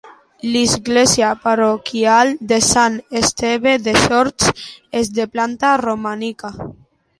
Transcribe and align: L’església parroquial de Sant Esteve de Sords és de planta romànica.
L’església 0.53 1.29
parroquial 1.43 2.33
de 2.53 2.59
Sant 2.69 2.97
Esteve 3.23 3.75
de 3.89 3.95
Sords 4.07 4.51
és 5.03 5.15
de 5.21 5.31
planta 5.37 5.79
romànica. 5.87 6.55